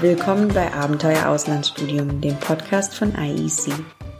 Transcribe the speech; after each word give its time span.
Willkommen 0.00 0.48
bei 0.48 0.72
Abenteuer 0.72 1.28
Auslandsstudium, 1.28 2.22
dem 2.22 2.34
Podcast 2.36 2.94
von 2.94 3.12
IEC. 3.14 3.70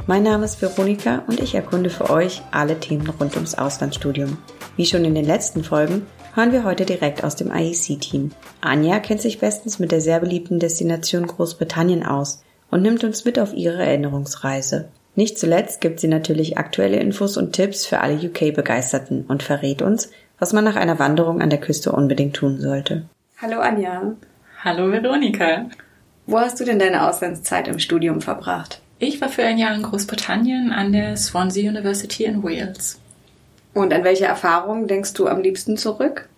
Mein 0.07 0.25
Name 0.25 0.45
ist 0.45 0.61
Veronika 0.61 1.23
und 1.27 1.41
ich 1.41 1.55
erkunde 1.55 1.89
für 1.89 2.11
euch 2.11 2.43
alle 2.51 2.79
Themen 2.79 3.09
rund 3.09 3.35
ums 3.35 3.55
Auslandsstudium. 3.55 4.37
Wie 4.77 4.85
schon 4.85 5.07
in 5.07 5.15
den 5.15 5.25
letzten 5.25 5.65
Folgen 5.65 6.05
hören 6.35 6.53
wir 6.53 6.65
heute 6.65 6.85
direkt 6.85 7.25
aus 7.25 7.35
dem 7.35 7.51
IEC-Team. 7.51 8.33
Anja 8.61 8.99
kennt 8.99 9.23
sich 9.23 9.39
bestens 9.39 9.79
mit 9.79 9.91
der 9.91 10.03
sehr 10.03 10.21
beliebten 10.21 10.59
Destination 10.59 11.27
Großbritannien 11.27 12.05
aus 12.05 12.43
und 12.71 12.83
nimmt 12.83 13.03
uns 13.03 13.25
mit 13.25 13.39
auf 13.39 13.55
ihre 13.55 13.83
Erinnerungsreise. 13.83 14.91
Nicht 15.15 15.39
zuletzt 15.39 15.81
gibt 15.81 15.99
sie 16.01 16.09
natürlich 16.09 16.59
aktuelle 16.59 16.99
Infos 16.99 17.39
und 17.39 17.55
Tipps 17.55 17.87
für 17.87 18.01
alle 18.01 18.17
UK-Begeisterten 18.17 19.25
und 19.29 19.43
verrät 19.43 19.81
uns, 19.81 20.11
was 20.39 20.53
man 20.53 20.65
nach 20.65 20.77
einer 20.77 20.99
Wanderung 20.99 21.41
an 21.41 21.49
der 21.49 21.61
Küste 21.61 21.93
unbedingt 21.93 22.37
tun 22.37 22.61
sollte. 22.61 23.07
Hallo 23.41 23.61
Anja. 23.61 24.15
Hallo 24.63 24.93
Veronika. 24.93 25.71
Wo 26.27 26.39
hast 26.39 26.61
du 26.61 26.67
denn 26.67 26.79
deine 26.79 27.09
Auslandszeit 27.09 27.67
im 27.67 27.79
Studium 27.79 28.21
verbracht? 28.21 28.83
Ich 28.99 29.19
war 29.23 29.31
für 29.31 29.43
ein 29.43 29.57
Jahr 29.57 29.75
in 29.75 29.83
Großbritannien 29.83 30.71
an 30.71 30.93
der 30.93 31.17
Swansea 31.17 31.71
University 31.71 32.25
in 32.25 32.43
Wales. 32.43 33.01
Und 33.73 33.95
an 33.95 34.05
welche 34.05 34.27
Erfahrungen 34.27 34.87
denkst 34.87 35.15
du 35.15 35.29
am 35.29 35.41
liebsten 35.41 35.79
zurück? 35.79 36.29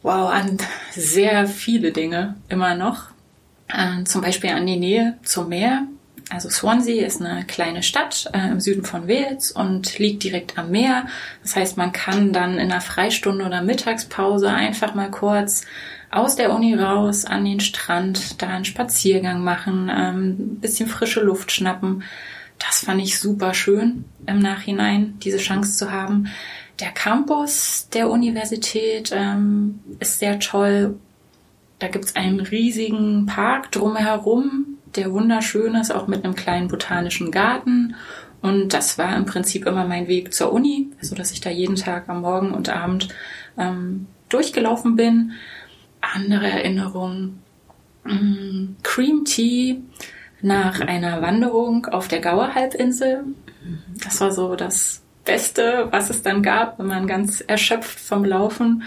Wow, 0.00 0.30
an 0.30 0.56
sehr 0.92 1.46
viele 1.46 1.92
Dinge 1.92 2.36
immer 2.48 2.76
noch. 2.76 3.08
Äh, 3.68 4.04
zum 4.04 4.22
Beispiel 4.22 4.48
an 4.48 4.66
die 4.66 4.78
Nähe 4.78 5.18
zum 5.22 5.50
Meer. 5.50 5.86
Also 6.30 6.48
Swansea 6.48 7.06
ist 7.06 7.20
eine 7.20 7.44
kleine 7.44 7.82
Stadt 7.82 8.30
äh, 8.32 8.48
im 8.48 8.60
Süden 8.60 8.84
von 8.84 9.08
Wales 9.08 9.52
und 9.52 9.98
liegt 9.98 10.22
direkt 10.22 10.58
am 10.58 10.70
Meer. 10.70 11.06
Das 11.42 11.54
heißt, 11.54 11.76
man 11.76 11.92
kann 11.92 12.32
dann 12.32 12.54
in 12.54 12.72
einer 12.72 12.80
Freistunde 12.80 13.44
oder 13.44 13.62
Mittagspause 13.62 14.48
einfach 14.48 14.94
mal 14.94 15.10
kurz 15.10 15.66
aus 16.10 16.36
der 16.36 16.54
Uni 16.54 16.74
raus 16.74 17.24
an 17.24 17.44
den 17.44 17.60
Strand, 17.60 18.40
da 18.40 18.48
einen 18.48 18.64
Spaziergang 18.64 19.42
machen, 19.42 19.90
ähm, 19.94 20.28
ein 20.38 20.60
bisschen 20.60 20.88
frische 20.88 21.20
Luft 21.20 21.52
schnappen. 21.52 22.04
Das 22.58 22.80
fand 22.84 23.02
ich 23.02 23.18
super 23.18 23.52
schön 23.52 24.04
im 24.26 24.38
Nachhinein, 24.38 25.18
diese 25.18 25.38
Chance 25.38 25.76
zu 25.76 25.90
haben. 25.90 26.28
Der 26.80 26.90
Campus 26.90 27.88
der 27.92 28.10
Universität 28.10 29.12
ähm, 29.14 29.80
ist 30.00 30.20
sehr 30.20 30.38
toll. 30.38 30.96
Da 31.80 31.88
gibt's 31.88 32.16
einen 32.16 32.40
riesigen 32.40 33.26
Park 33.26 33.72
drumherum, 33.72 34.73
der 34.96 35.12
wunderschön 35.12 35.74
ist, 35.74 35.90
auch 35.90 36.06
mit 36.06 36.24
einem 36.24 36.34
kleinen 36.34 36.68
botanischen 36.68 37.30
Garten. 37.30 37.94
Und 38.42 38.74
das 38.74 38.98
war 38.98 39.16
im 39.16 39.24
Prinzip 39.24 39.66
immer 39.66 39.86
mein 39.86 40.06
Weg 40.06 40.34
zur 40.34 40.52
Uni, 40.52 40.90
so 41.00 41.14
dass 41.14 41.32
ich 41.32 41.40
da 41.40 41.50
jeden 41.50 41.76
Tag 41.76 42.08
am 42.08 42.20
Morgen 42.20 42.52
und 42.52 42.68
Abend 42.68 43.08
ähm, 43.56 44.06
durchgelaufen 44.28 44.96
bin 44.96 45.32
andere 46.14 46.48
Erinnerungen. 46.48 47.42
Mm, 48.04 48.76
Cream 48.82 49.24
Tea 49.24 49.82
nach 50.42 50.80
einer 50.80 51.22
Wanderung 51.22 51.86
auf 51.86 52.08
der 52.08 52.20
Gauer 52.20 52.54
Halbinsel. 52.54 53.24
Das 54.02 54.20
war 54.20 54.30
so 54.30 54.56
das 54.56 55.02
Beste, 55.24 55.88
was 55.90 56.10
es 56.10 56.22
dann 56.22 56.42
gab, 56.42 56.78
wenn 56.78 56.86
man 56.86 57.06
ganz 57.06 57.40
erschöpft 57.40 57.98
vom 57.98 58.26
Laufen 58.26 58.82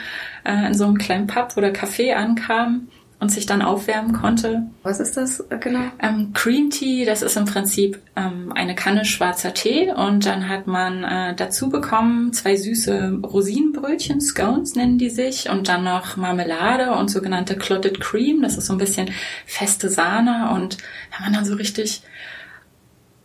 äh, 0.45 0.67
in 0.67 0.75
so 0.75 0.85
einem 0.85 0.99
kleinen 0.99 1.25
Pub 1.25 1.53
oder 1.57 1.69
Café 1.69 2.13
ankam 2.13 2.89
und 3.19 3.29
sich 3.29 3.47
dann 3.47 3.63
aufwärmen 3.63 4.13
konnte. 4.13 4.63
Was 4.83 4.99
ist 4.99 5.17
das 5.17 5.43
genau? 5.59 5.85
Ähm, 5.99 6.33
Cream 6.33 6.69
Tea, 6.69 7.03
das 7.03 7.23
ist 7.23 7.35
im 7.35 7.45
Prinzip 7.45 7.99
ähm, 8.15 8.51
eine 8.53 8.75
Kanne 8.75 9.05
schwarzer 9.05 9.53
Tee 9.53 9.91
und 9.91 10.25
dann 10.25 10.47
hat 10.47 10.67
man 10.67 11.03
äh, 11.03 11.35
dazu 11.35 11.69
bekommen 11.69 12.31
zwei 12.33 12.55
süße 12.55 13.19
Rosinenbrötchen, 13.23 14.21
Scones 14.21 14.75
nennen 14.75 14.99
die 14.99 15.09
sich 15.09 15.49
und 15.49 15.67
dann 15.67 15.83
noch 15.83 16.15
Marmelade 16.15 16.91
und 16.91 17.09
sogenannte 17.09 17.55
Clotted 17.55 17.99
Cream, 17.99 18.43
das 18.43 18.57
ist 18.57 18.67
so 18.67 18.73
ein 18.73 18.79
bisschen 18.79 19.09
feste 19.47 19.89
Sahne 19.89 20.51
und 20.53 20.77
da 21.11 21.23
man 21.23 21.33
dann 21.33 21.45
so 21.45 21.55
richtig 21.55 22.03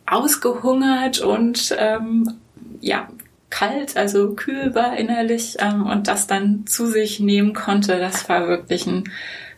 ausgehungert 0.07 1.19
und 1.19 1.75
ähm, 1.77 2.33
ja, 2.81 3.07
kalt, 3.53 3.97
also 3.97 4.33
kühl 4.33 4.73
war 4.73 4.97
innerlich 4.97 5.57
ähm, 5.59 5.85
und 5.85 6.07
das 6.07 6.25
dann 6.25 6.65
zu 6.65 6.87
sich 6.87 7.19
nehmen 7.19 7.53
konnte, 7.53 7.99
das 7.99 8.27
war 8.27 8.47
wirklich 8.47 8.87
ein 8.87 9.03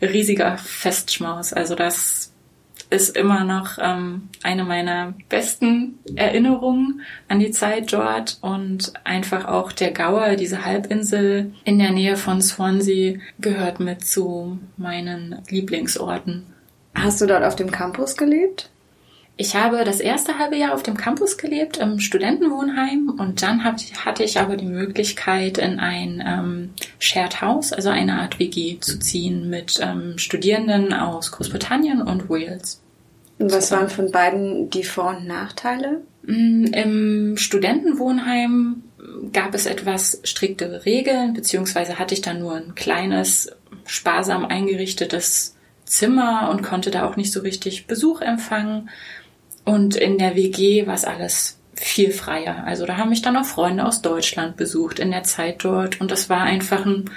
riesiger 0.02 0.58
Festschmaus. 0.58 1.54
Also 1.54 1.76
das 1.76 2.34
ist 2.90 3.16
immer 3.16 3.46
noch 3.46 3.78
ähm, 3.82 4.28
eine 4.44 4.66
meiner 4.66 5.14
besten 5.30 5.98
Erinnerungen 6.18 7.02
an 7.30 7.40
die 7.40 7.52
Zeit 7.52 7.94
dort 7.94 8.38
und 8.42 8.92
einfach 9.06 9.46
auch 9.46 9.72
der 9.72 9.92
Gauer, 9.92 10.36
diese 10.36 10.66
Halbinsel 10.66 11.54
in 11.64 11.80
der 11.80 11.92
Nähe 11.92 12.18
von 12.18 12.42
Swansea, 12.42 13.18
gehört 13.40 13.80
mit 13.80 14.06
zu 14.06 14.60
meinen 14.76 15.42
Lieblingsorten. 15.50 16.46
Hast 16.94 17.22
du 17.22 17.28
dort 17.28 17.46
auf 17.46 17.56
dem 17.56 17.72
Campus 17.72 18.18
gelebt? 18.18 18.70
Ich 19.38 19.56
habe 19.56 19.84
das 19.84 20.00
erste 20.00 20.38
halbe 20.40 20.56
Jahr 20.56 20.74
auf 20.74 20.84
dem 20.84 20.96
Campus 20.96 21.38
gelebt, 21.38 21.78
im 21.78 22.00
Studentenwohnheim, 22.00 23.10
und 23.10 23.42
dann 23.42 23.66
hatte 23.66 24.24
ich 24.24 24.40
aber 24.40 24.56
die 24.56 24.66
Möglichkeit, 24.66 25.58
in 25.58 25.80
ein 25.80 26.24
ähm, 26.26 26.70
Shared 27.00 27.42
House, 27.42 27.74
also 27.74 27.90
eine 27.90 28.22
Art 28.22 28.40
WG, 28.40 28.80
zu 28.80 28.98
ziehen 28.98 29.50
mit 29.50 29.80
ähm, 29.82 30.18
Studierenden 30.18 30.94
aus 30.94 31.32
Großbritannien 31.34 32.02
und 32.02 32.30
Wales. 32.30 32.82
Und 33.38 33.52
was 33.52 33.72
waren 33.72 33.90
von 33.90 34.10
beiden 34.12 34.70
die 34.70 34.86
Vor- 34.86 35.18
und 35.18 35.28
Nachteile? 35.28 36.02
Mm, 36.24 36.66
Im 36.68 37.38
Studentenwohnheim 37.38 38.84
gab 39.34 39.54
es 39.54 39.66
etwas 39.66 40.22
striktere 40.24 40.86
Regeln, 40.86 41.34
beziehungsweise 41.34 42.00
hatte 42.00 42.14
ich 42.14 42.22
dann 42.22 42.40
nur 42.40 42.56
ein 42.56 42.76
kleines, 42.76 43.52
sparsam 43.86 44.46
eingerichtetes 44.46 45.56
Zimmer 45.84 46.50
und 46.52 46.64
konnte 46.64 46.90
da 46.90 47.08
auch 47.08 47.16
nicht 47.16 47.32
so 47.32 47.42
richtig 47.42 47.88
Besuch 47.88 48.22
empfangen. 48.22 48.90
Und 49.66 49.96
in 49.96 50.18
der 50.18 50.36
WG 50.36 50.88
war 50.88 50.94
es 50.94 51.06
alles 51.06 51.60
viel 51.74 52.12
freier. 52.12 52.64
Also 52.66 52.86
da 52.86 52.98
haben 52.98 53.10
mich 53.10 53.22
dann 53.22 53.36
auch 53.36 53.46
Freunde 53.46 53.86
aus 53.86 54.02
Deutschland 54.02 54.56
besucht 54.56 55.00
in 55.00 55.12
der 55.12 55.24
Zeit 55.24 55.64
dort. 55.64 56.00
Und 56.00 56.12
das 56.12 56.30
war 56.30 56.42
einfach 56.42 56.86
ein 56.86 57.10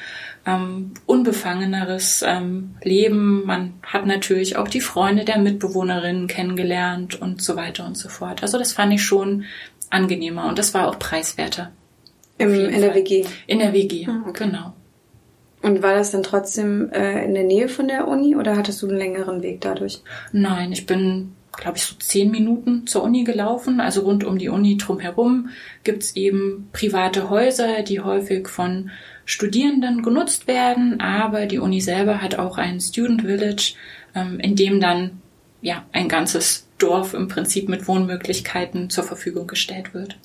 ähm, 0.47 0.93
unbefangeneres 1.07 2.25
ähm, 2.27 2.75
Leben. 2.83 3.45
Man 3.45 3.75
hat 3.83 4.07
natürlich 4.07 4.57
auch 4.57 4.69
die 4.69 4.81
Freunde 4.81 5.25
der 5.25 5.39
Mitbewohnerinnen 5.39 6.27
kennengelernt 6.27 7.21
und 7.21 7.43
so 7.43 7.55
weiter 7.55 7.87
und 7.87 7.97
so 7.97 8.09
fort. 8.09 8.43
Also 8.43 8.59
das 8.59 8.73
fand 8.73 8.93
ich 8.93 9.05
schon 9.05 9.45
angenehmer 9.91 10.49
und 10.49 10.59
das 10.59 10.75
war 10.75 10.89
auch 10.89 10.99
preiswerter. 10.99 11.71
Im, 12.39 12.53
in 12.55 12.81
der 12.81 12.95
WG? 12.95 13.25
In 13.47 13.59
der 13.59 13.73
WG, 13.73 14.07
ah, 14.09 14.25
okay. 14.27 14.45
genau. 14.45 14.75
Und 15.61 15.83
war 15.83 15.95
das 15.95 16.13
dann 16.13 16.23
trotzdem 16.23 16.91
äh, 16.93 17.25
in 17.25 17.35
der 17.35 17.43
Nähe 17.43 17.69
von 17.69 17.89
der 17.89 18.07
Uni 18.07 18.37
oder 18.37 18.57
hattest 18.57 18.81
du 18.81 18.89
einen 18.89 18.97
längeren 18.97 19.43
Weg 19.43 19.61
dadurch? 19.61 20.03
Nein, 20.33 20.71
ich 20.71 20.87
bin 20.87 21.33
glaube 21.59 21.77
ich, 21.77 21.83
so 21.83 21.97
zehn 21.97 22.31
Minuten 22.31 22.87
zur 22.87 23.03
Uni 23.03 23.25
gelaufen. 23.25 23.81
Also 23.81 24.03
rund 24.03 24.25
um 24.25 24.39
die 24.39 24.49
Uni 24.49 24.77
drumherum 24.77 25.51
gibt's 25.85 26.17
eben 26.17 26.69
private 26.73 27.29
Häuser, 27.29 27.83
die 27.83 28.01
häufig 28.01 28.49
von 28.49 28.91
Studierenden 29.27 30.03
genutzt 30.03 30.47
werden, 30.47 31.01
aber 31.01 31.45
die 31.45 31.59
Uni 31.59 31.83
selber 31.83 32.23
hat 32.23 32.39
auch 32.39 32.57
ein 32.57 32.81
Student 32.81 33.23
Village, 33.23 33.75
ähm, 34.15 34.41
in 34.41 34.57
dem 34.57 34.81
dann 34.81 35.21
ja 35.61 35.85
ein 35.93 36.09
ganzes 36.09 36.67
Dorf 36.79 37.13
im 37.13 37.29
Prinzip 37.29 37.69
mit 37.69 37.87
Wohnmöglichkeiten 37.89 38.89
zur 38.89 39.05
Verfügung 39.05 39.47
gestellt 39.47 39.93
wird. 39.93 40.17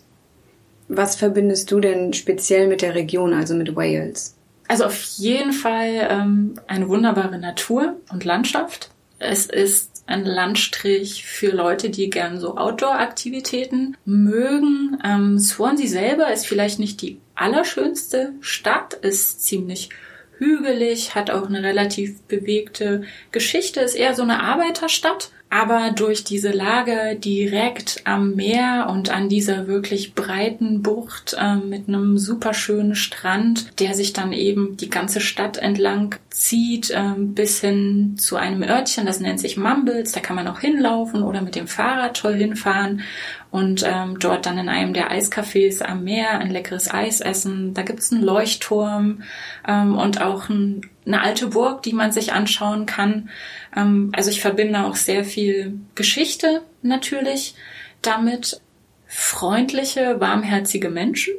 Was 0.88 1.16
verbindest 1.16 1.72
du 1.72 1.80
denn 1.80 2.14
speziell 2.14 2.68
mit 2.68 2.82
der 2.82 2.96
Region, 2.96 3.34
also 3.34 3.56
mit 3.56 3.76
Wales? 3.76 4.38
Also 4.68 4.86
auf 4.86 5.02
jeden 5.18 5.52
Fall 5.52 6.08
ähm, 6.10 6.56
eine 6.68 6.88
wunderbare 6.88 7.40
Natur 7.40 7.98
und 8.12 8.24
Landschaft. 8.24 8.92
Es 9.20 9.48
ist 9.48 9.93
ein 10.06 10.26
Landstrich 10.26 11.26
für 11.26 11.52
Leute, 11.52 11.90
die 11.90 12.10
gern 12.10 12.40
so 12.40 12.58
Outdoor-Aktivitäten 12.58 13.96
mögen. 14.06 14.98
Ähm, 15.04 15.40
Swansea 15.40 15.88
selber 15.88 16.32
ist 16.32 16.46
vielleicht 16.46 16.80
nicht 16.80 17.02
die 17.02 17.20
allerschönste 17.36 18.34
Stadt, 18.42 18.94
ist 18.94 19.44
ziemlich 19.44 19.90
hügelig, 20.38 21.16
hat 21.16 21.32
auch 21.32 21.48
eine 21.48 21.64
relativ 21.64 22.22
bewegte 22.24 23.04
Geschichte, 23.32 23.80
ist 23.80 23.96
eher 23.96 24.14
so 24.14 24.24
eine 24.24 24.42
Arbeiterstadt. 24.42 25.32
Aber 25.56 25.92
durch 25.92 26.24
diese 26.24 26.50
Lage 26.50 27.16
direkt 27.16 28.02
am 28.06 28.34
Meer 28.34 28.88
und 28.90 29.12
an 29.12 29.30
dieser 29.30 29.68
wirklich 29.68 30.16
breiten 30.16 30.82
Bucht 30.82 31.36
äh, 31.40 31.58
mit 31.58 31.88
einem 31.88 32.18
super 32.18 32.56
schönen 32.56 32.96
Strand, 32.96 33.80
der 33.80 33.94
sich 33.94 34.14
dann 34.14 34.34
eben 34.34 34.78
die 34.78 34.90
ganze 34.90 35.22
Stadt 35.22 35.58
entlang 35.58 36.16
zieht, 36.32 36.90
äh, 36.90 37.14
bis 37.18 37.62
hin 37.62 38.16
zu 38.18 38.36
einem 38.36 38.64
Örtchen, 38.64 39.06
das 39.06 39.20
nennt 39.20 39.40
sich 39.40 39.56
Mumbles. 39.56 40.12
Da 40.12 40.22
kann 40.22 40.36
man 40.36 40.48
auch 40.48 40.60
hinlaufen 40.60 41.22
oder 41.22 41.42
mit 41.44 41.54
dem 41.54 41.68
Fahrrad 41.68 42.18
toll 42.18 42.34
hinfahren 42.34 43.04
und 43.52 43.84
ähm, 43.86 44.18
dort 44.18 44.48
dann 44.48 44.58
in 44.58 44.70
einem 44.70 44.96
der 44.96 45.12
Eiscafés 45.12 45.84
am 45.84 46.04
Meer 46.04 46.40
ein 46.40 46.50
leckeres 46.50 46.92
Eis 46.92 47.22
essen. 47.22 47.76
Da 47.76 47.84
gibt's 47.84 48.12
einen 48.12 48.24
Leuchtturm 48.24 49.22
ähm, 49.68 49.96
und 49.96 50.20
auch 50.20 50.50
ein, 50.50 50.82
eine 51.06 51.22
alte 51.22 51.48
Burg, 51.48 51.84
die 51.84 51.94
man 51.94 52.12
sich 52.12 52.34
anschauen 52.34 52.86
kann. 52.86 53.30
Ähm, 53.76 54.12
also 54.14 54.30
ich 54.30 54.42
verbinde 54.42 54.86
auch 54.86 54.96
sehr 54.96 55.24
viel 55.26 55.80
Geschichte 55.96 56.62
natürlich 56.82 57.56
damit. 58.02 58.62
Freundliche, 59.06 60.20
warmherzige 60.20 60.90
Menschen. 60.90 61.36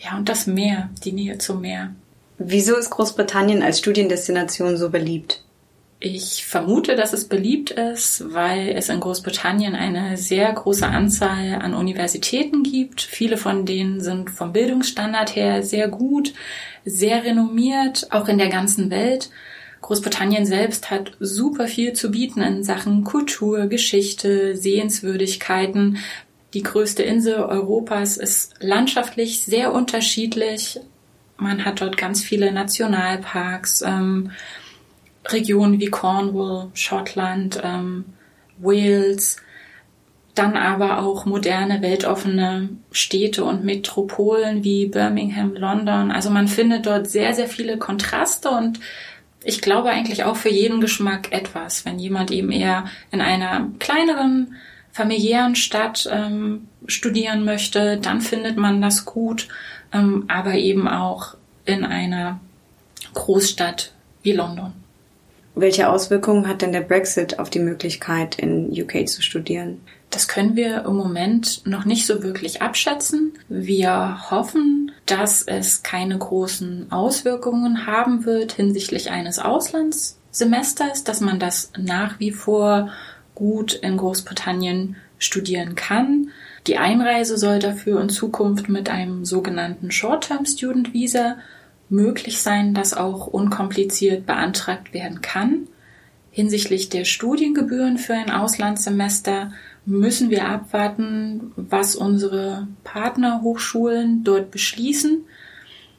Ja, 0.00 0.16
und 0.16 0.28
das 0.28 0.48
Meer, 0.48 0.90
die 1.04 1.12
Nähe 1.12 1.38
zum 1.38 1.60
Meer. 1.60 1.94
Wieso 2.38 2.76
ist 2.76 2.90
Großbritannien 2.90 3.62
als 3.62 3.78
Studiendestination 3.78 4.76
so 4.76 4.90
beliebt? 4.90 5.43
Ich 6.00 6.44
vermute, 6.44 6.96
dass 6.96 7.12
es 7.12 7.28
beliebt 7.28 7.70
ist, 7.70 8.34
weil 8.34 8.70
es 8.76 8.88
in 8.88 9.00
Großbritannien 9.00 9.74
eine 9.74 10.16
sehr 10.16 10.52
große 10.52 10.86
Anzahl 10.86 11.54
an 11.54 11.72
Universitäten 11.72 12.62
gibt. 12.62 13.00
Viele 13.00 13.36
von 13.36 13.64
denen 13.64 14.00
sind 14.00 14.30
vom 14.30 14.52
Bildungsstandard 14.52 15.34
her 15.34 15.62
sehr 15.62 15.88
gut, 15.88 16.34
sehr 16.84 17.24
renommiert, 17.24 18.08
auch 18.10 18.28
in 18.28 18.38
der 18.38 18.50
ganzen 18.50 18.90
Welt. 18.90 19.30
Großbritannien 19.80 20.46
selbst 20.46 20.90
hat 20.90 21.12
super 21.20 21.68
viel 21.68 21.92
zu 21.92 22.10
bieten 22.10 22.40
in 22.40 22.64
Sachen 22.64 23.04
Kultur, 23.04 23.66
Geschichte, 23.66 24.56
Sehenswürdigkeiten. 24.56 25.98
Die 26.54 26.62
größte 26.62 27.02
Insel 27.02 27.36
Europas 27.36 28.16
ist 28.16 28.54
landschaftlich 28.60 29.42
sehr 29.42 29.72
unterschiedlich. 29.72 30.80
Man 31.36 31.64
hat 31.64 31.80
dort 31.80 31.96
ganz 31.96 32.22
viele 32.22 32.52
Nationalparks. 32.52 33.82
Ähm, 33.82 34.30
Regionen 35.26 35.80
wie 35.80 35.86
Cornwall, 35.86 36.68
Schottland, 36.74 37.60
ähm, 37.62 38.04
Wales, 38.58 39.38
dann 40.34 40.56
aber 40.56 40.98
auch 40.98 41.26
moderne, 41.26 41.80
weltoffene 41.80 42.70
Städte 42.90 43.44
und 43.44 43.64
Metropolen 43.64 44.64
wie 44.64 44.86
Birmingham, 44.86 45.54
London. 45.54 46.10
Also 46.10 46.30
man 46.30 46.48
findet 46.48 46.86
dort 46.86 47.08
sehr, 47.08 47.34
sehr 47.34 47.46
viele 47.46 47.78
Kontraste 47.78 48.50
und 48.50 48.80
ich 49.44 49.60
glaube 49.60 49.90
eigentlich 49.90 50.24
auch 50.24 50.36
für 50.36 50.50
jeden 50.50 50.80
Geschmack 50.80 51.30
etwas. 51.30 51.84
Wenn 51.84 51.98
jemand 51.98 52.30
eben 52.30 52.50
eher 52.50 52.86
in 53.12 53.20
einer 53.20 53.68
kleineren, 53.78 54.56
familiären 54.90 55.54
Stadt 55.54 56.08
ähm, 56.10 56.68
studieren 56.86 57.44
möchte, 57.44 57.98
dann 57.98 58.20
findet 58.20 58.56
man 58.56 58.82
das 58.82 59.04
gut, 59.04 59.48
ähm, 59.92 60.24
aber 60.28 60.54
eben 60.54 60.88
auch 60.88 61.36
in 61.64 61.84
einer 61.84 62.40
Großstadt 63.12 63.92
wie 64.22 64.32
London. 64.32 64.72
Welche 65.56 65.88
Auswirkungen 65.88 66.48
hat 66.48 66.62
denn 66.62 66.72
der 66.72 66.80
Brexit 66.80 67.38
auf 67.38 67.48
die 67.48 67.60
Möglichkeit, 67.60 68.38
in 68.38 68.70
UK 68.70 69.08
zu 69.08 69.22
studieren? 69.22 69.80
Das 70.10 70.26
können 70.26 70.56
wir 70.56 70.84
im 70.84 70.96
Moment 70.96 71.64
noch 71.66 71.84
nicht 71.84 72.06
so 72.06 72.22
wirklich 72.22 72.60
abschätzen. 72.60 73.32
Wir 73.48 74.30
hoffen, 74.30 74.92
dass 75.06 75.42
es 75.42 75.82
keine 75.82 76.18
großen 76.18 76.90
Auswirkungen 76.90 77.86
haben 77.86 78.24
wird 78.24 78.52
hinsichtlich 78.52 79.10
eines 79.10 79.38
Auslandssemesters, 79.38 81.04
dass 81.04 81.20
man 81.20 81.38
das 81.38 81.70
nach 81.78 82.18
wie 82.18 82.32
vor 82.32 82.90
gut 83.34 83.74
in 83.74 83.96
Großbritannien 83.96 84.96
studieren 85.18 85.74
kann. 85.74 86.30
Die 86.66 86.78
Einreise 86.78 87.36
soll 87.36 87.58
dafür 87.58 88.00
in 88.00 88.08
Zukunft 88.08 88.68
mit 88.68 88.88
einem 88.88 89.24
sogenannten 89.24 89.90
Short-Term 89.90 90.46
Student 90.46 90.94
Visa 90.94 91.36
möglich 91.88 92.42
sein, 92.42 92.74
das 92.74 92.94
auch 92.94 93.26
unkompliziert 93.26 94.26
beantragt 94.26 94.94
werden 94.94 95.20
kann. 95.20 95.68
Hinsichtlich 96.30 96.88
der 96.88 97.04
Studiengebühren 97.04 97.98
für 97.98 98.14
ein 98.14 98.30
Auslandssemester 98.30 99.52
müssen 99.86 100.30
wir 100.30 100.48
abwarten, 100.48 101.52
was 101.56 101.94
unsere 101.94 102.66
Partnerhochschulen 102.82 104.24
dort 104.24 104.50
beschließen. 104.50 105.24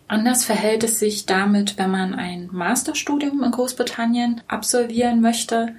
Anders 0.07 0.43
verhält 0.43 0.83
es 0.83 0.99
sich 0.99 1.25
damit, 1.25 1.77
wenn 1.77 1.89
man 1.89 2.13
ein 2.13 2.49
Masterstudium 2.51 3.43
in 3.43 3.51
Großbritannien 3.51 4.41
absolvieren 4.47 5.21
möchte 5.21 5.75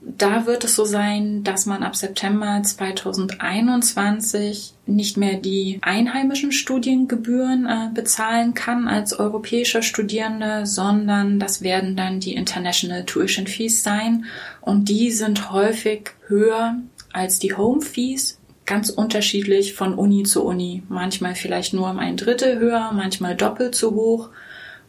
da 0.00 0.46
wird 0.46 0.64
es 0.64 0.76
so 0.76 0.84
sein, 0.84 1.42
dass 1.44 1.66
man 1.66 1.82
ab 1.82 1.96
September 1.96 2.62
2021 2.62 4.74
nicht 4.86 5.16
mehr 5.16 5.34
die 5.34 5.78
einheimischen 5.82 6.52
Studiengebühren 6.52 7.66
äh, 7.66 7.90
bezahlen 7.92 8.54
kann 8.54 8.88
als 8.88 9.18
europäischer 9.18 9.82
Studierender, 9.82 10.66
sondern 10.66 11.40
das 11.40 11.62
werden 11.62 11.96
dann 11.96 12.20
die 12.20 12.34
International 12.34 13.04
Tuition 13.04 13.46
Fees 13.46 13.82
sein 13.82 14.24
und 14.60 14.88
die 14.88 15.10
sind 15.10 15.52
häufig 15.52 16.10
höher 16.26 16.76
als 17.12 17.38
die 17.38 17.54
Home 17.54 17.80
Fees, 17.80 18.38
ganz 18.66 18.90
unterschiedlich 18.90 19.74
von 19.74 19.94
Uni 19.94 20.24
zu 20.24 20.44
Uni. 20.44 20.82
Manchmal 20.88 21.34
vielleicht 21.34 21.74
nur 21.74 21.90
um 21.90 21.98
ein 21.98 22.16
Drittel 22.16 22.58
höher, 22.58 22.92
manchmal 22.92 23.34
doppelt 23.34 23.74
so 23.74 23.94
hoch. 23.94 24.28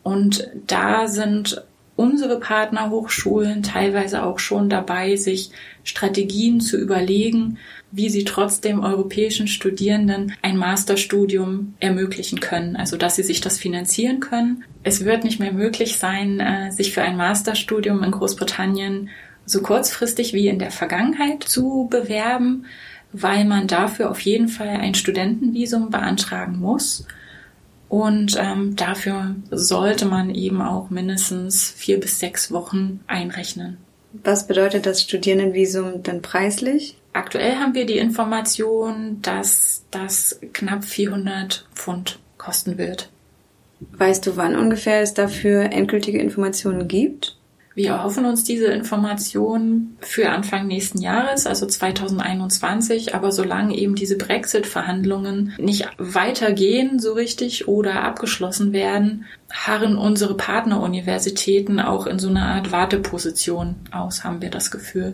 Und 0.03 0.50
da 0.67 1.07
sind 1.07 1.63
unsere 2.00 2.40
Partnerhochschulen 2.40 3.62
teilweise 3.62 4.24
auch 4.24 4.40
schon 4.40 4.69
dabei, 4.69 5.18
sich 5.18 5.51
Strategien 5.84 6.62
zu 6.62 6.78
überlegen, 6.78 7.57
wie 7.92 8.10
sie 8.10 8.24
trotzdem 8.24 8.80
europäischen 8.80 9.48
Studierenden 9.48 10.31
ein 10.42 10.56
Masterstudium 10.56 11.74
ermöglichen 11.81 12.40
können, 12.40 12.78
also 12.78 12.96
dass 12.96 13.18
sie 13.18 13.24
sich 13.24 13.42
das 13.42 13.57
finanzieren 13.57 14.22
können. 14.22 14.63
Es 14.81 15.04
wird 15.04 15.25
nicht 15.25 15.42
mehr 15.42 15.51
möglich 15.51 15.98
sein, 15.98 16.40
äh, 16.40 16.72
sich 16.72 16.94
für 16.94 17.01
ein 17.01 17.18
Masterstudium 17.18 18.02
in 18.02 18.12
Großbritannien 18.12 19.10
so 19.45 19.62
kurzfristig 19.62 20.31
wie 20.31 20.48
in 20.48 20.60
der 20.60 20.72
Vergangenheit 20.72 21.44
zu 21.44 21.90
bewerben, 21.92 22.66
weil 23.12 23.44
man 23.44 23.68
dafür 23.68 24.10
auf 24.10 24.22
jeden 24.22 24.48
Fall 24.48 24.69
ein 24.69 24.94
Studentenvisum 24.94 25.90
beantragen 25.90 26.60
muss. 26.60 27.06
Und 27.89 28.38
ähm, 28.39 28.75
dafür 28.75 29.36
sollte 29.50 30.06
man 30.06 30.33
eben 30.33 30.62
auch 30.62 30.91
mindestens 30.91 31.71
vier 31.71 32.00
bis 32.00 32.19
sechs 32.19 32.51
Wochen 32.51 33.00
einrechnen. 33.07 33.77
Was 34.13 34.47
bedeutet 34.47 34.86
das 34.86 35.01
Studierendenvisum 35.01 36.03
denn 36.03 36.21
preislich? 36.21 36.95
Aktuell 37.13 37.56
haben 37.56 37.74
wir 37.74 37.88
die 37.88 37.97
Information, 37.97 39.19
dass 39.24 39.83
das 39.89 40.39
knapp 40.53 40.86
400 40.86 41.68
Pfund 41.74 42.19
kosten 42.38 42.77
wird. 42.77 43.09
Weißt 43.80 44.27
du, 44.27 44.38
wann 44.38 44.56
ungefähr 44.56 45.01
es 45.01 45.15
dafür 45.15 45.71
endgültige 45.71 46.19
Informationen 46.19 46.88
gibt? 46.88 47.38
Wir 47.80 47.92
erhoffen 47.92 48.26
uns 48.26 48.44
diese 48.44 48.66
Informationen 48.66 49.96
für 50.02 50.31
Anfang 50.31 50.68
nächsten 50.68 51.00
Jahres, 51.00 51.48
also 51.48 51.66
2021. 51.66 53.16
Aber 53.16 53.31
solange 53.31 53.74
eben 53.78 53.96
diese 53.96 54.18
Brexit-Verhandlungen 54.18 55.54
nicht 55.58 55.88
weitergehen 55.98 57.00
so 57.00 57.14
richtig 57.14 57.70
oder 57.70 58.04
abgeschlossen 58.04 58.74
werden, 58.74 59.28
harren 59.50 59.98
unsere 59.98 60.36
Partneruniversitäten 60.36 61.80
auch 61.80 62.06
in 62.06 62.20
so 62.20 62.28
einer 62.28 62.48
Art 62.48 62.74
Warteposition 62.74 63.76
aus, 63.92 64.26
haben 64.26 64.42
wir 64.42 64.50
das 64.50 64.72
Gefühl. 64.72 65.14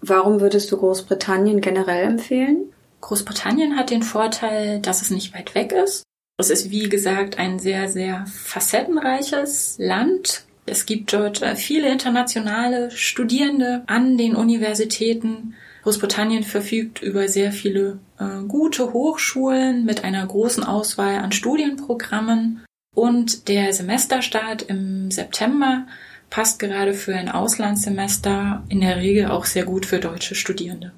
Warum 0.00 0.40
würdest 0.40 0.72
du 0.72 0.78
Großbritannien 0.78 1.60
generell 1.60 2.04
empfehlen? 2.04 2.72
Großbritannien 3.02 3.76
hat 3.76 3.90
den 3.90 4.02
Vorteil, 4.02 4.80
dass 4.80 5.02
es 5.02 5.10
nicht 5.10 5.34
weit 5.34 5.54
weg 5.54 5.72
ist. 5.72 6.02
Es 6.38 6.48
ist, 6.48 6.70
wie 6.70 6.88
gesagt, 6.88 7.38
ein 7.38 7.58
sehr, 7.58 7.90
sehr 7.90 8.24
facettenreiches 8.26 9.76
Land 9.78 10.47
es 10.68 10.86
gibt 10.86 11.12
dort 11.12 11.42
äh, 11.42 11.56
viele 11.56 11.90
internationale 11.90 12.90
Studierende 12.90 13.82
an 13.86 14.16
den 14.16 14.36
Universitäten. 14.36 15.54
Großbritannien 15.82 16.44
verfügt 16.44 17.02
über 17.02 17.28
sehr 17.28 17.52
viele 17.52 17.98
äh, 18.18 18.42
gute 18.46 18.92
Hochschulen 18.92 19.84
mit 19.84 20.04
einer 20.04 20.26
großen 20.26 20.64
Auswahl 20.64 21.16
an 21.16 21.32
Studienprogrammen. 21.32 22.64
Und 22.94 23.48
der 23.48 23.72
Semesterstart 23.72 24.62
im 24.62 25.10
September 25.10 25.86
passt 26.30 26.58
gerade 26.58 26.94
für 26.94 27.14
ein 27.14 27.28
Auslandssemester 27.28 28.64
in 28.68 28.80
der 28.80 28.96
Regel 28.96 29.26
auch 29.26 29.44
sehr 29.44 29.64
gut 29.64 29.86
für 29.86 29.98
deutsche 29.98 30.34
Studierende. 30.34 30.92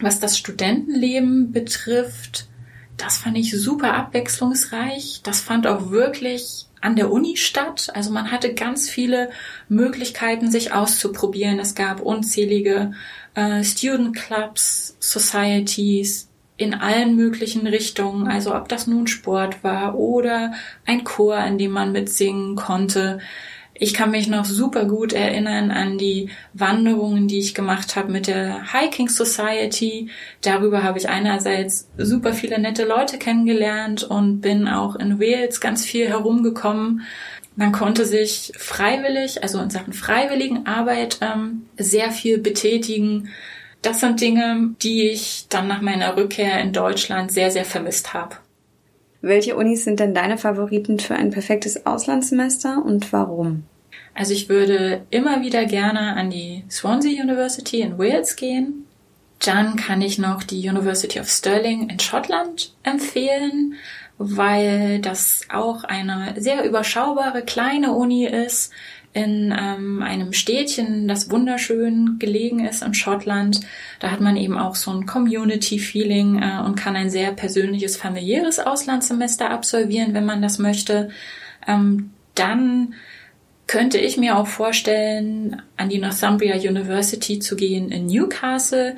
Was 0.00 0.20
das 0.20 0.38
Studentenleben 0.38 1.52
betrifft, 1.52 2.48
das 3.00 3.18
fand 3.18 3.36
ich 3.38 3.58
super 3.58 3.94
abwechslungsreich. 3.94 5.20
Das 5.22 5.40
fand 5.40 5.66
auch 5.66 5.90
wirklich 5.90 6.66
an 6.80 6.96
der 6.96 7.10
Uni 7.10 7.36
statt. 7.36 7.88
Also 7.94 8.10
man 8.10 8.30
hatte 8.30 8.54
ganz 8.54 8.88
viele 8.88 9.30
Möglichkeiten, 9.68 10.50
sich 10.50 10.72
auszuprobieren. 10.72 11.58
Es 11.58 11.74
gab 11.74 12.00
unzählige 12.00 12.92
äh, 13.34 13.64
Student 13.64 14.16
Clubs, 14.16 14.96
Societies 15.00 16.28
in 16.56 16.74
allen 16.74 17.16
möglichen 17.16 17.66
Richtungen. 17.66 18.28
Also 18.28 18.54
ob 18.54 18.68
das 18.68 18.86
nun 18.86 19.06
Sport 19.06 19.64
war 19.64 19.94
oder 19.96 20.52
ein 20.84 21.04
Chor, 21.04 21.38
in 21.38 21.56
dem 21.56 21.70
man 21.70 21.92
mitsingen 21.92 22.54
konnte. 22.56 23.18
Ich 23.82 23.94
kann 23.94 24.10
mich 24.10 24.28
noch 24.28 24.44
super 24.44 24.84
gut 24.84 25.14
erinnern 25.14 25.70
an 25.70 25.96
die 25.96 26.28
Wanderungen, 26.52 27.28
die 27.28 27.38
ich 27.38 27.54
gemacht 27.54 27.96
habe 27.96 28.12
mit 28.12 28.26
der 28.26 28.74
Hiking 28.74 29.08
Society. 29.08 30.10
Darüber 30.42 30.82
habe 30.82 30.98
ich 30.98 31.08
einerseits 31.08 31.88
super 31.96 32.34
viele 32.34 32.58
nette 32.58 32.84
Leute 32.84 33.16
kennengelernt 33.16 34.02
und 34.02 34.42
bin 34.42 34.68
auch 34.68 34.96
in 34.96 35.18
Wales 35.18 35.62
ganz 35.62 35.86
viel 35.86 36.06
herumgekommen. 36.06 37.06
Man 37.56 37.72
konnte 37.72 38.04
sich 38.04 38.52
freiwillig, 38.58 39.42
also 39.42 39.58
in 39.60 39.70
Sachen 39.70 39.94
freiwilligen 39.94 40.66
Arbeit, 40.66 41.16
ähm, 41.22 41.62
sehr 41.78 42.10
viel 42.10 42.36
betätigen. 42.36 43.30
Das 43.80 44.00
sind 44.00 44.20
Dinge, 44.20 44.74
die 44.82 45.08
ich 45.08 45.46
dann 45.48 45.68
nach 45.68 45.80
meiner 45.80 46.18
Rückkehr 46.18 46.60
in 46.60 46.74
Deutschland 46.74 47.32
sehr, 47.32 47.50
sehr 47.50 47.64
vermisst 47.64 48.12
habe. 48.12 48.36
Welche 49.22 49.56
Unis 49.56 49.84
sind 49.84 50.00
denn 50.00 50.12
deine 50.12 50.36
Favoriten 50.36 50.98
für 50.98 51.14
ein 51.14 51.30
perfektes 51.30 51.86
Auslandssemester 51.86 52.82
und 52.84 53.10
warum? 53.14 53.64
Also 54.14 54.32
ich 54.32 54.48
würde 54.48 55.06
immer 55.10 55.42
wieder 55.42 55.64
gerne 55.64 56.14
an 56.16 56.30
die 56.30 56.64
Swansea 56.70 57.22
University 57.22 57.80
in 57.80 57.98
Wales 57.98 58.36
gehen. 58.36 58.86
Dann 59.38 59.76
kann 59.76 60.02
ich 60.02 60.18
noch 60.18 60.42
die 60.42 60.68
University 60.68 61.18
of 61.18 61.28
Stirling 61.28 61.88
in 61.88 61.98
Schottland 61.98 62.74
empfehlen, 62.82 63.74
weil 64.18 64.98
das 65.00 65.46
auch 65.50 65.84
eine 65.84 66.34
sehr 66.36 66.64
überschaubare 66.64 67.42
kleine 67.42 67.92
Uni 67.92 68.26
ist, 68.26 68.72
in 69.12 69.52
ähm, 69.58 70.02
einem 70.02 70.32
Städtchen, 70.32 71.08
das 71.08 71.30
wunderschön 71.30 72.18
gelegen 72.20 72.64
ist 72.64 72.82
in 72.82 72.94
Schottland. 72.94 73.60
Da 73.98 74.10
hat 74.12 74.20
man 74.20 74.36
eben 74.36 74.56
auch 74.56 74.76
so 74.76 74.92
ein 74.92 75.06
Community-Feeling 75.06 76.40
äh, 76.40 76.62
und 76.64 76.76
kann 76.76 76.94
ein 76.94 77.10
sehr 77.10 77.32
persönliches, 77.32 77.96
familiäres 77.96 78.60
Auslandssemester 78.60 79.50
absolvieren, 79.50 80.14
wenn 80.14 80.26
man 80.26 80.42
das 80.42 80.58
möchte. 80.58 81.10
Ähm, 81.66 82.10
dann 82.36 82.94
könnte 83.70 83.98
ich 83.98 84.16
mir 84.16 84.36
auch 84.36 84.48
vorstellen, 84.48 85.62
an 85.76 85.88
die 85.88 85.98
Northumbria 85.98 86.56
University 86.56 87.38
zu 87.38 87.54
gehen 87.54 87.92
in 87.92 88.06
Newcastle. 88.06 88.96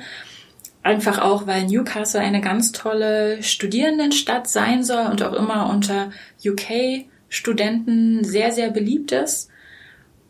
Einfach 0.81 1.19
auch, 1.19 1.45
weil 1.45 1.67
Newcastle 1.67 2.21
eine 2.21 2.41
ganz 2.41 2.71
tolle 2.71 3.43
Studierendenstadt 3.43 4.47
sein 4.47 4.83
soll 4.83 5.05
und 5.05 5.21
auch 5.21 5.33
immer 5.33 5.69
unter 5.69 6.09
UK-Studenten 6.43 8.23
sehr, 8.23 8.51
sehr 8.51 8.71
beliebt 8.71 9.11
ist. 9.11 9.51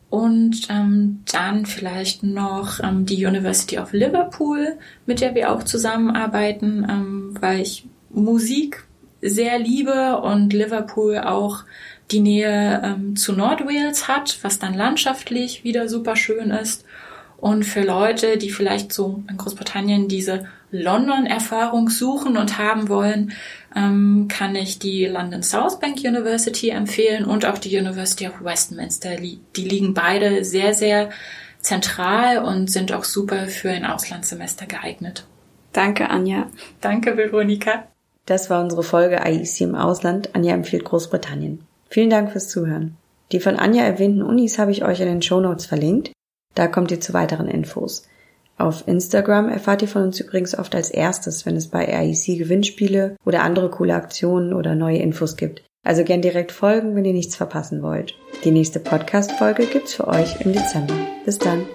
Und 0.09 0.67
ähm, 0.69 1.23
dann 1.31 1.65
vielleicht 1.65 2.23
noch 2.23 2.81
ähm, 2.83 3.05
die 3.05 3.25
University 3.25 3.79
of 3.79 3.93
Liverpool, 3.93 4.77
mit 5.05 5.21
der 5.21 5.35
wir 5.35 5.53
auch 5.53 5.63
zusammenarbeiten, 5.63 6.85
ähm, 6.89 7.37
weil 7.39 7.61
ich 7.61 7.85
Musik 8.09 8.83
sehr 9.23 9.59
liebe 9.59 10.19
und 10.21 10.53
Liverpool 10.53 11.17
auch 11.19 11.63
die 12.11 12.19
Nähe 12.19 12.81
ähm, 12.83 13.15
zu 13.15 13.33
Nordwales 13.33 14.07
hat, 14.07 14.37
was 14.41 14.59
dann 14.59 14.73
landschaftlich 14.73 15.63
wieder 15.63 15.87
super 15.87 16.15
schön 16.15 16.51
ist. 16.51 16.85
Und 17.37 17.63
für 17.63 17.83
Leute, 17.83 18.37
die 18.37 18.51
vielleicht 18.51 18.93
so 18.93 19.23
in 19.29 19.37
Großbritannien 19.37 20.07
diese 20.07 20.47
London-Erfahrung 20.71 21.89
suchen 21.89 22.37
und 22.37 22.57
haben 22.57 22.89
wollen, 22.89 23.33
ähm, 23.75 24.27
kann 24.29 24.55
ich 24.55 24.79
die 24.79 25.05
London 25.05 25.43
South 25.43 25.79
Bank 25.79 25.97
University 25.97 26.69
empfehlen 26.69 27.25
und 27.25 27.45
auch 27.45 27.57
die 27.57 27.77
University 27.77 28.27
of 28.27 28.43
Westminster. 28.43 29.17
Die 29.17 29.39
liegen 29.55 29.93
beide 29.93 30.43
sehr, 30.45 30.73
sehr 30.73 31.09
zentral 31.59 32.39
und 32.39 32.69
sind 32.69 32.91
auch 32.91 33.03
super 33.03 33.47
für 33.47 33.71
ein 33.71 33.85
Auslandssemester 33.85 34.65
geeignet. 34.65 35.25
Danke, 35.71 36.09
Anja. 36.09 36.49
Danke, 36.81 37.17
Veronika. 37.17 37.87
Das 38.25 38.49
war 38.49 38.63
unsere 38.63 38.83
Folge 38.83 39.21
IEC 39.25 39.61
im 39.61 39.75
Ausland. 39.75 40.33
Anja 40.33 40.53
empfiehlt 40.53 40.85
Großbritannien. 40.85 41.65
Vielen 41.89 42.09
Dank 42.09 42.31
fürs 42.31 42.49
Zuhören. 42.49 42.95
Die 43.31 43.39
von 43.39 43.57
Anja 43.57 43.83
erwähnten 43.83 44.21
Unis 44.21 44.59
habe 44.59 44.71
ich 44.71 44.85
euch 44.85 44.99
in 44.99 45.07
den 45.07 45.21
Show 45.21 45.39
Notes 45.39 45.65
verlinkt. 45.65 46.11
Da 46.55 46.67
kommt 46.67 46.91
ihr 46.91 47.01
zu 47.01 47.13
weiteren 47.13 47.47
Infos. 47.47 48.07
Auf 48.57 48.87
Instagram 48.87 49.49
erfahrt 49.49 49.81
ihr 49.81 49.87
von 49.87 50.03
uns 50.03 50.19
übrigens 50.19 50.57
oft 50.57 50.75
als 50.75 50.91
erstes, 50.91 51.45
wenn 51.45 51.55
es 51.55 51.67
bei 51.67 51.85
IEC 51.85 52.37
Gewinnspiele 52.37 53.17
oder 53.25 53.41
andere 53.41 53.69
coole 53.69 53.95
Aktionen 53.95 54.53
oder 54.53 54.75
neue 54.75 54.99
Infos 54.99 55.35
gibt. 55.35 55.63
Also 55.83 56.03
gern 56.03 56.21
direkt 56.21 56.51
folgen, 56.51 56.95
wenn 56.95 57.03
ihr 57.03 57.13
nichts 57.13 57.35
verpassen 57.35 57.81
wollt. 57.81 58.13
Die 58.43 58.51
nächste 58.51 58.79
Podcast-Folge 58.79 59.65
gibt's 59.65 59.95
für 59.95 60.07
euch 60.07 60.39
im 60.41 60.53
Dezember. 60.53 60.95
Bis 61.25 61.39
dann. 61.39 61.65